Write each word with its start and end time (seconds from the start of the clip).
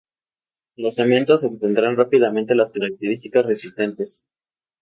Los 0.77 0.95
cementos 0.95 1.43
obtendrán 1.43 1.95
rápidamente 1.95 2.55
las 2.55 2.71
características 2.71 3.45
resistentes. 3.45 4.23